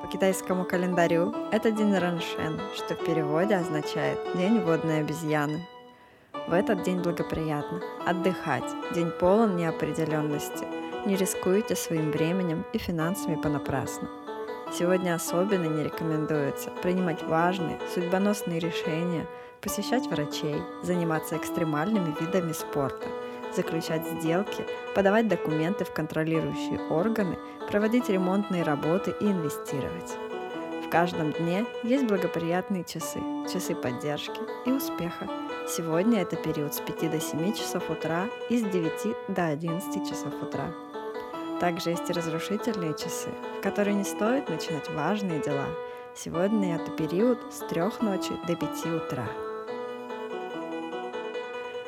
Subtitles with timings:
[0.00, 5.66] по китайскому календарю это день Раншен, что в переводе означает «день водной обезьяны».
[6.48, 8.64] В этот день благоприятно отдыхать,
[8.94, 10.66] день полон неопределенности,
[11.06, 14.08] не рискуйте своим временем и финансами понапрасну.
[14.72, 19.26] Сегодня особенно не рекомендуется принимать важные, судьбоносные решения,
[19.60, 23.06] посещать врачей, заниматься экстремальными видами спорта–
[23.54, 30.16] заключать сделки, подавать документы в контролирующие органы, проводить ремонтные работы и инвестировать.
[30.86, 33.20] В каждом дне есть благоприятные часы,
[33.52, 35.28] часы поддержки и успеха.
[35.68, 40.34] Сегодня это период с 5 до 7 часов утра и с 9 до 11 часов
[40.42, 40.72] утра.
[41.60, 45.66] Также есть и разрушительные часы, в которые не стоит начинать важные дела.
[46.16, 49.28] Сегодня это период с 3 ночи до 5 утра